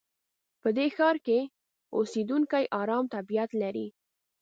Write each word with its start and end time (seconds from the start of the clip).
په 0.61 0.69
دې 0.77 0.87
ښار 0.95 1.15
کې 1.25 1.39
اوسېدونکي 1.97 2.63
ارام 2.81 3.05
طبیعت 3.15 3.51
لري. 3.61 3.87